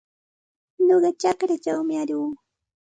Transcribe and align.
Nuqa 0.85 1.09
chakraćhawmi 1.21 1.93
aruu. 2.01 2.27